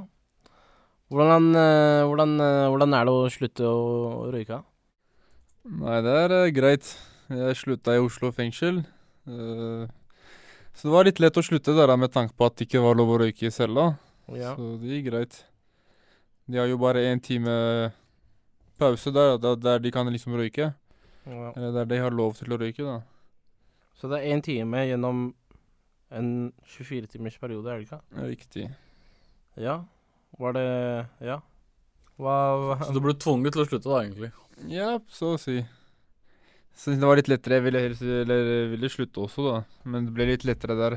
[1.13, 4.59] Hvordan, eh, hvordan, eh, hvordan er det å slutte å røyke?
[5.67, 6.89] Nei, det er eh, greit.
[7.31, 8.83] Jeg slutta i Oslo fengsel.
[9.27, 9.87] eh,
[10.77, 12.99] så det var litt lett å slutte der med tanke på at det ikke var
[12.99, 13.93] lov å røyke i cella.
[14.35, 14.57] Ja.
[14.57, 15.45] Så det gikk greit.
[16.47, 17.93] De har jo bare én time
[18.79, 20.75] pause der, der de kan liksom røyke.
[21.27, 21.51] Ja.
[21.57, 23.01] Eller der de har lov til å røyke, da.
[23.97, 25.27] Så det er én time gjennom
[26.15, 26.29] en
[26.77, 28.01] 24-timers periode, er det ikke?
[28.31, 28.67] Riktig.
[29.59, 29.81] Ja.
[30.39, 30.67] Var det
[31.25, 31.41] Ja.
[32.17, 34.31] Hva, hva Så du ble tvunget til å slutte, da, egentlig?
[34.73, 35.59] Ja, så å si.
[36.77, 37.59] Så det var litt lettere.
[37.59, 39.59] Jeg ville, helst, eller, ville slutte også, da.
[39.85, 40.97] Men det ble litt lettere der.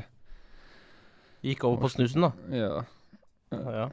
[1.44, 2.32] Gikk over på snusen, da?
[2.56, 2.72] Ja.
[3.50, 3.90] Ja, ja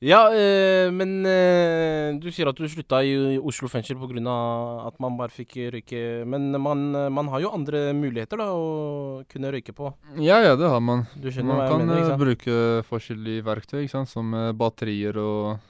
[0.00, 4.86] eh, men øh, du sier at du slutta i Oslo fengsel pga.
[4.88, 6.24] at man bare fikk røyke.
[6.24, 9.92] Men man, man har jo andre muligheter da å kunne røyke på.
[10.16, 11.04] Ja, ja, det har man.
[11.20, 12.24] Du skjønner man hva jeg kan mener, ikke eh, sant?
[12.24, 14.08] bruke forskjellige verktøy, ikke sant?
[14.08, 15.60] som batterier og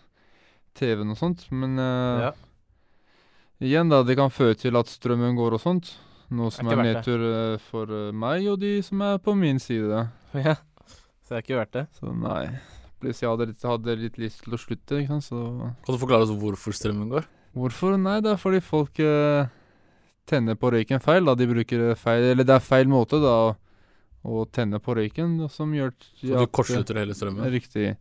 [0.78, 1.48] TV-en og sånt.
[1.50, 2.32] Men øh, Ja.
[3.60, 5.96] igjen, da, det kan føre til at strømmen går og sånt.
[6.30, 10.06] Noe som er, er nedtur for meg og de som er på min side.
[10.38, 10.54] Ja,
[11.26, 11.88] Så det er ikke verdt det?
[11.98, 12.44] Så nei.
[13.00, 16.00] Pluss jeg hadde litt, hadde litt lyst til å slutte, ikke sant, så Kan du
[16.02, 17.28] forklare oss hvorfor strømmen går?
[17.56, 17.96] Hvorfor?
[17.98, 19.48] Nei, det er fordi folk uh,
[20.28, 21.24] tenner på røyken feil.
[21.26, 23.56] da, De bruker feil Eller det er feil måte da å,
[24.22, 27.48] å tenne på røyken, som gjør Så du kortslutter hele strømmen?
[27.50, 27.96] Riktig.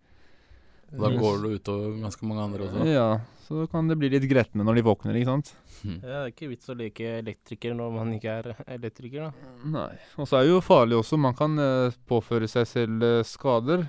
[0.90, 2.86] Og da går det utover ganske mange andre også?
[2.90, 3.10] Ja,
[3.46, 5.52] så kan det bli litt gretne når de våkner, ikke sant.
[5.86, 9.52] Ja, det er ikke vits å leke elektriker når man ikke er elektriker, da.
[9.70, 9.92] Nei.
[10.18, 11.20] Og så er det jo farlig også.
[11.22, 13.86] Man kan eh, påføre seg selv eh, skader.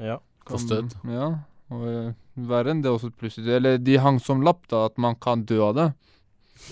[0.00, 0.20] Ja.
[0.44, 0.94] Få Kostet.
[1.08, 1.30] Ja.
[1.72, 5.16] Og eh, verre enn det også plutselig Eller de hang som lapp, da, at man
[5.16, 5.86] kan dø av det.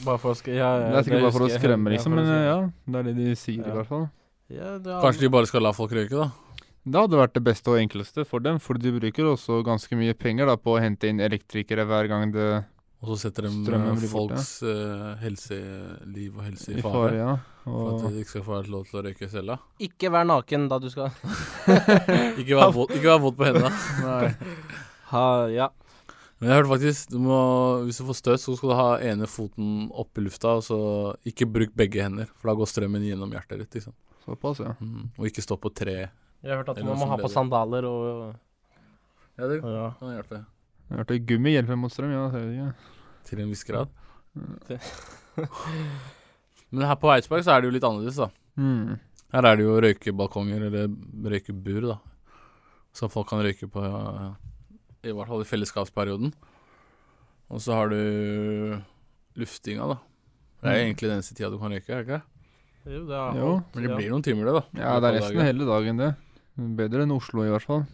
[0.04, 2.14] Bare for å sk ja, ja, det er sikkert bare for å skremme, liksom.
[2.14, 3.72] Men eh, ja, det er det de sier, Ja.
[3.72, 4.08] i hvert fall.
[4.52, 6.30] Ja, det er- Kanskje de bare skal la folk røyke, da?
[6.84, 10.14] Det hadde vært det beste og enkleste for dem, for de bruker også ganske mye
[10.18, 12.64] penger da, på å hente inn elektrikere hver gang det
[13.02, 17.14] Og så setter de strømmen eh, folks eh, helseliv og helse i, I fare.
[17.18, 17.32] ja.
[17.66, 17.72] og...
[17.74, 19.56] For at de ikke skal få lov til å røyke i cella.
[19.82, 21.10] Ikke vær naken da du skal
[22.40, 22.94] ikke vær våt,
[23.38, 23.72] på hendene.
[24.06, 24.30] Nei.
[25.10, 25.68] Ha, ja.
[26.38, 27.40] Men jeg hørte faktisk du må,
[27.86, 30.78] Hvis du får støt, så skal du ha ene foten opp i lufta, og så
[31.28, 33.76] ikke bruk begge hender, for da går strømmen gjennom hjertet ditt.
[33.78, 33.94] Liksom.
[34.24, 34.72] Såpass, ja.
[34.78, 35.10] Mm.
[35.18, 35.98] Og ikke stå på tre.
[36.42, 38.32] Jeg har hørt at man må ha på sandaler og
[39.38, 39.90] Ja, det Ja.
[39.98, 40.44] kan hjelpe.
[40.92, 42.26] Jeg hørte gummi hjelper mot strøm, ja.
[42.34, 42.66] Det ja.
[43.24, 43.88] Til en viss grad.
[46.72, 48.28] Men her på Eidsberg så er det jo litt annerledes, da.
[48.60, 48.98] Mm.
[49.32, 50.88] Her er det jo røykebalkonger, eller
[51.32, 51.96] røykebur, da.
[52.96, 54.32] Som folk kan røyke på, ja,
[55.08, 56.32] i hvert fall i fellesskapsperioden.
[57.52, 57.98] Og så har du
[59.40, 59.98] luftinga, da.
[60.62, 60.82] Det er Mm.
[60.86, 62.22] egentlig den eneste tida du kan røyke, er det ikke?
[62.86, 63.50] Jo, det er Jo.
[63.74, 64.62] Men det blir noen timer, det, da.
[64.80, 66.14] Ja, det er resten av hele dagen, det.
[66.76, 67.86] Bedre enn Oslo, i hvert fall.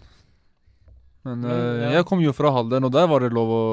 [1.28, 1.90] Men Men, eh, ja.
[1.98, 3.64] jeg kom jo fra Halden, og der var det lov å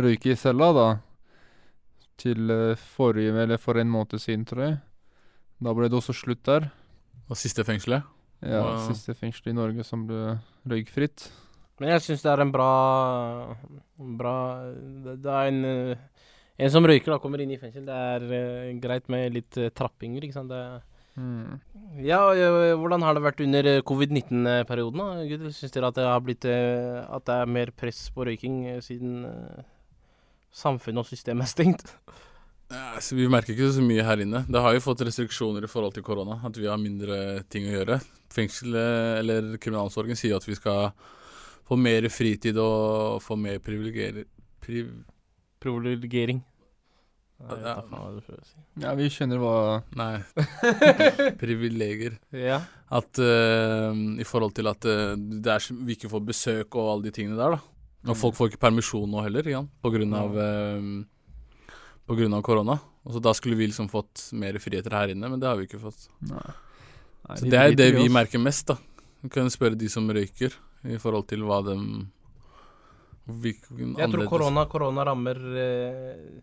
[0.00, 0.88] røyke i cella, da.
[2.20, 4.76] Til uh, forrige, eller for en måned siden, tror jeg.
[5.64, 6.68] Da ble det også slutt der.
[7.28, 8.06] Og siste fengselet?
[8.44, 8.82] Ja, Wow.
[8.90, 10.34] siste fengsel i Norge som ble
[10.68, 11.30] røykfritt.
[11.80, 12.66] Men jeg syns det er en bra
[13.98, 14.34] Bra
[15.02, 16.02] Det, det er en eh,
[16.62, 17.82] En som røyker, da, kommer inn i fengsel.
[17.88, 20.52] Det er greit med litt trappinger, ikke sant.
[20.52, 20.60] Det,
[21.14, 21.60] Mm.
[22.02, 25.50] Ja, eh, hvordan har det vært under eh, covid-19-perioden, da?
[25.54, 29.26] Syns dere at det har blitt eh, At det er mer press på røyking siden
[30.54, 31.94] samfunnet og systemet er stengt?
[32.72, 34.42] Ja, vi merker ikke så mye her inne.
[34.50, 36.40] Det har jo fått restriksjoner i forhold til korona.
[36.46, 38.00] At vi har mindre ting å gjøre.
[38.34, 40.90] Fengselet eller kriminalomsorgen sier at vi skal
[41.68, 44.26] få mer fritid og få mer privilegering.
[44.64, 44.90] Priv...
[47.44, 47.74] Ja,
[48.22, 48.54] si.
[48.80, 49.56] Ja, vi skjønner hva
[49.98, 50.22] Nei.
[51.42, 52.16] Privilegier.
[52.32, 52.60] Ja.
[52.94, 57.08] At uh, I forhold til at uh, det er, vi ikke får besøk og alle
[57.08, 57.74] de tingene der, da.
[58.04, 59.68] Og folk får ikke permisjon nå heller, igjen.
[59.80, 60.88] På grunn av eh,
[62.04, 62.76] På grunn av korona.
[63.04, 65.64] Og så Da skulle vi liksom fått mer friheter her inne, men det har vi
[65.68, 66.10] ikke fått.
[66.28, 66.50] Nei.
[67.24, 68.76] Nei, så de det er det vi merker mest, da.
[69.24, 70.52] Vi kan spørre de som røyker,
[70.84, 71.78] i forhold til hva de
[73.24, 76.42] hvilken Jeg tror korona, korona rammer eh,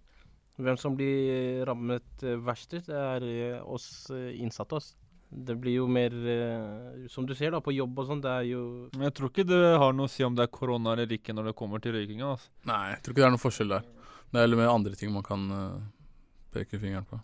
[0.62, 4.78] Hvem som blir rammet eh, verst ut, er eh, oss eh, innsatte.
[4.78, 4.94] oss.
[5.32, 6.12] Det blir jo mer
[7.08, 9.46] Som du ser da, på jobb og sånn, det er jo Men jeg tror ikke
[9.48, 11.96] det har noe å si om det er korona eller ikke når det kommer til
[11.96, 12.34] røykinga.
[12.34, 12.52] Altså.
[12.68, 13.86] Nei, jeg tror ikke det er noen forskjell der.
[14.28, 15.46] Det er heller mer andre ting man kan
[16.52, 17.22] peke fingeren på.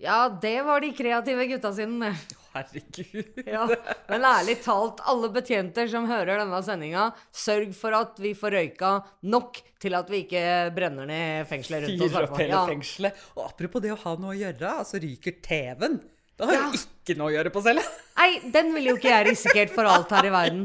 [0.00, 2.14] Ja, det var de kreative gutta sine.
[2.54, 3.40] Herregud.
[3.50, 3.64] Ja,
[4.08, 8.92] men ærlig talt, alle betjenter som hører denne sendinga, sørg for at vi får røyka
[9.34, 10.44] nok til at vi ikke
[10.76, 12.12] brenner ned fengselet rundt oss.
[12.14, 12.64] Fyrer opp hele Ja.
[12.70, 13.24] fengselet.
[13.36, 15.98] Og apropos det å ha noe å gjøre, altså ryker TV-en.
[16.38, 17.82] Da har du ikke noe å gjøre på cella.
[18.18, 20.64] Nei, den ville jo ikke jeg risikert for alt her i verden.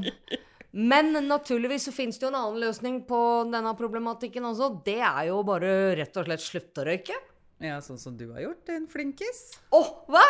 [0.71, 3.19] Men naturligvis så finnes det jo en annen løsning på
[3.51, 4.71] denne problematikken også.
[4.85, 7.17] Det er jo bare rett og slett slutte å røyke.
[7.59, 9.39] Ja, sånn som du har gjort, en flinkis.
[9.75, 10.23] Å, hva?!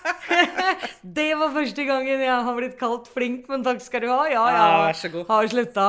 [1.16, 4.26] det var første gangen jeg har blitt kalt flink, men takk skal du ha.
[4.28, 4.58] Ja, ja.
[4.60, 5.24] Ja, vær så god.
[5.30, 5.86] Har slutta.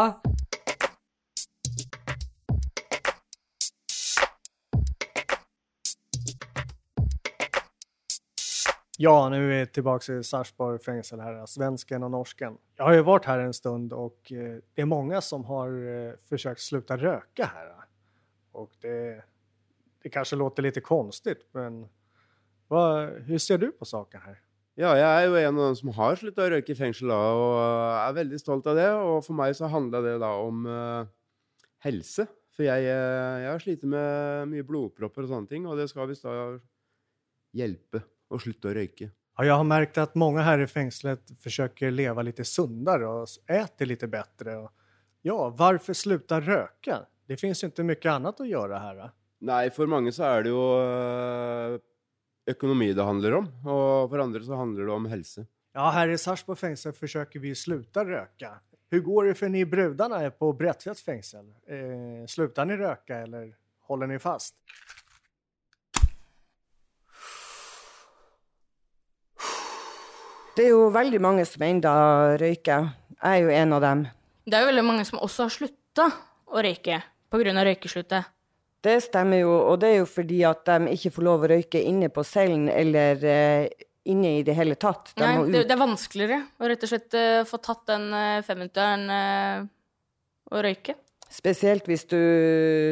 [8.97, 12.57] Ja, nu är vi tillbaka i Sarpsborg fängelse här, svensken och norsken.
[12.77, 16.13] Jag har ju varit här en stund och eh, det är många som har eh,
[16.29, 17.75] försökt sluta röka här.
[18.51, 19.23] Och det,
[20.03, 21.83] det kanskje låter litt konstigt, men
[23.27, 24.39] hur ser du på saken her?
[24.79, 27.17] Ja, jeg er jo en av dem som har slutta å røyke i fengsel da,
[27.35, 27.57] og
[28.07, 28.87] er veldig stolt av det.
[28.95, 31.03] Og for meg så handla det da om uh,
[31.83, 32.25] helse.
[32.55, 36.23] For jeg, jeg har slitt med mye blodpropper og sånne ting, og det skal visst
[36.23, 36.57] da
[37.55, 39.11] hjelpe å slutte å røyke.
[39.11, 43.39] Ja, jeg har merket at mange her i fengselet forsøker leve litt sundare og s-
[43.79, 44.07] litt bedre.
[44.07, 44.57] bättre.
[44.57, 44.71] Och,
[45.21, 47.05] ja, varför sluta röka?
[47.27, 48.95] Det fins ikke mye annet å gjøre her.
[48.95, 49.11] här.
[49.41, 51.79] Nei, for mange så er det jo eh,
[52.53, 55.47] økonomi det handler om, og for andre så handler det om helse.
[55.73, 58.51] Ja, her i Sarpsborg fengsel forsøker vi å sluta røyke.
[58.91, 61.45] Hvordan går det for ni brudene på Bredtvet fengsel?
[61.65, 63.53] Eh, slutar ni røyke, eller
[63.87, 64.57] holder ni fast?
[70.51, 71.93] Det er jo veldig mange som enda
[72.37, 72.91] røyker.
[73.15, 74.05] Jeg er jo en av dem.
[74.45, 76.09] Det er jo veldig mange som også har slutta
[76.51, 76.99] å røyke
[77.31, 77.63] pga.
[77.63, 78.27] røykesluttet.
[78.81, 81.81] Det stemmer jo, og det er jo fordi at de ikke får lov å røyke
[81.85, 83.67] inne på cellen eller eh,
[84.09, 85.11] inne i det hele tatt.
[85.13, 88.41] De Nei, det, det er vanskeligere å rett og slett uh, få tatt den uh,
[88.47, 89.69] femminutteren uh,
[90.49, 90.97] og røyke.
[91.31, 92.17] Spesielt hvis du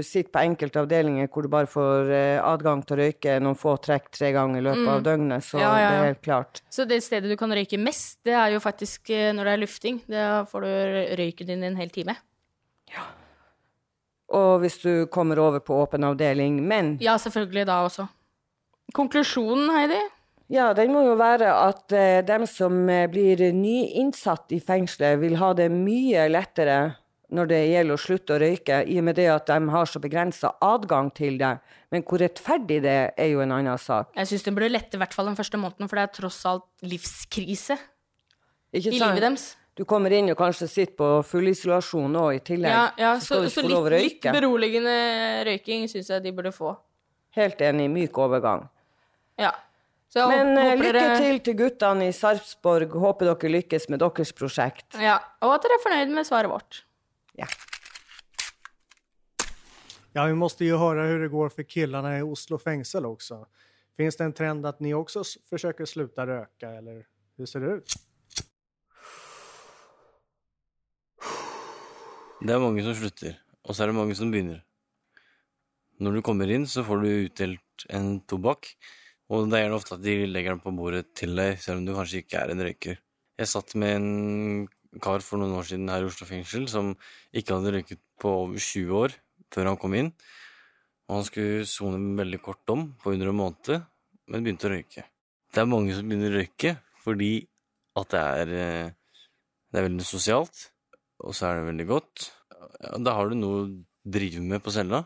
[0.06, 3.73] sitter på enkelte avdelinger hvor du bare får eh, adgang til å røyke noen få
[3.84, 4.91] trekk tre ganger i løpet Mm.
[4.93, 6.62] av døgnet, så Ja, ja, det er helt klart.
[6.71, 9.63] Så det stedet du kan røyke mest, det er jo faktisk eh, når det er
[9.65, 9.99] lufting.
[10.08, 10.71] Da får du
[11.19, 12.15] røyken din en hel time.
[14.36, 18.08] Og hvis du kommer over på åpen avdeling, men Ja, selvfølgelig da også.
[18.94, 20.00] Konklusjonen, Heidi?
[20.50, 25.38] Ja, den må jo være at eh, dem som eh, blir nyinnsatt i fengselet, vil
[25.38, 26.80] ha det mye lettere
[27.30, 30.02] når det gjelder å slutte å røyke, i og med det at de har så
[30.02, 31.52] begrensa adgang til det.
[31.94, 34.10] Men hvor rettferdig det er, er jo en annen sak.
[34.18, 36.39] Jeg syns det burde lette i hvert fall den første måneden, for det er tross
[36.50, 37.78] alt livskrise
[38.74, 39.52] i livet deres.
[39.80, 42.74] Du kommer inn og kanskje sitter på fullisolasjon nå i tillegg.
[42.74, 44.92] Ja, ja, så så, så litt, litt beroligende
[45.48, 46.74] røyking syns jeg de burde få.
[47.38, 48.65] Helt enig, myk overgang.
[49.39, 49.54] Ja.
[50.12, 52.92] Så Men håper eh, lykke dere- til til guttene i Sarpsborg.
[52.92, 54.98] Håper dere lykkes med deres prosjekt.
[55.00, 55.15] Ja,
[55.46, 56.84] og at dere er fornøyd med svaret vårt.
[57.39, 57.48] Ja,
[60.13, 63.46] Ja, vi måste ju höra hur det går för killarna i Oslo fängsel också.
[63.98, 67.06] Finns det en trend att ni också försöker sluta röka eller
[67.38, 67.94] hur ser det ut?
[72.39, 73.34] Det er mange som slutter,
[73.67, 74.62] og så er det mange som begynner.
[75.99, 78.69] Når du kommer inn, så får du utdelt en tobakk,
[79.28, 81.91] og det er ofte at de legger den på bordet til deg, selv om du
[81.97, 83.02] kanskje ikke er en røyker.
[83.43, 84.08] Jeg satt med en
[85.04, 86.93] kar for noen år siden her i Oslo fengsel som
[87.36, 89.19] ikke hadde røyket på over 20 år
[89.52, 90.15] før han kom inn,
[91.12, 93.86] og han skulle sone veldig kort dom på under en måned,
[94.32, 95.10] men begynte å røyke.
[95.52, 97.34] Det er mange som begynner å røyke fordi
[97.99, 98.91] at det er, eh,
[99.67, 100.69] det er veldig sosialt,
[101.19, 102.27] og så er det veldig godt.
[103.03, 103.69] Da har du noe å
[104.10, 105.03] drive med på cella.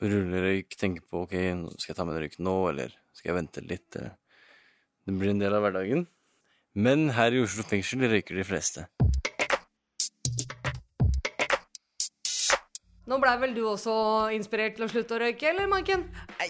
[0.00, 1.34] Rulle røyk, tenke på ok,
[1.80, 3.88] skal jeg ta med en røyk nå, eller skal jeg vente litt?
[3.96, 4.16] Eller.
[5.06, 6.06] Det blir en del av hverdagen.
[6.76, 8.84] Men her i Oslo fengsel røyker de fleste.
[13.06, 13.92] Nå blei vel du også
[14.34, 16.02] inspirert til å slutte å røyke, eller Maiken?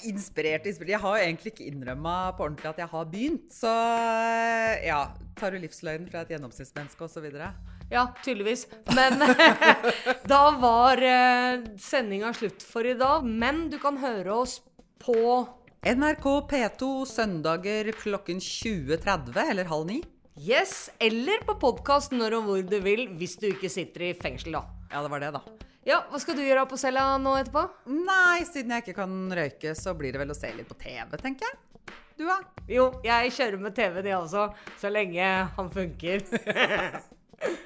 [0.08, 0.94] Inspirert, inspirert.
[0.94, 3.50] Jeg har jo egentlig ikke innrømma på ordentlig at jeg har begynt.
[3.52, 3.72] Så
[4.88, 5.02] ja,
[5.36, 7.28] tar du livsløgnen fra et gjennomsnittsmenneske osv.?
[7.90, 8.66] Ja, tydeligvis.
[8.94, 9.22] Men
[10.24, 13.24] da var eh, sendinga slutt for i dag.
[13.24, 14.58] Men du kan høre oss
[15.02, 15.46] på
[15.86, 20.00] NRK P2 søndager klokken 20.30 eller halv ni.
[20.36, 24.58] Yes, eller på podkast når og hvor du vil, hvis du ikke sitter i fengsel,
[24.58, 24.66] da.
[24.90, 25.40] Ja, det var det, da.
[25.86, 27.62] Ja, Hva skal du gjøre på cella nå etterpå?
[27.94, 31.14] Nei, siden jeg ikke kan røyke, så blir det vel å se litt på TV,
[31.22, 31.94] tenker jeg.
[32.18, 32.40] Du, da?
[32.68, 34.48] Jo, jeg kjører med TV de også.
[34.80, 36.26] Så lenge han funker.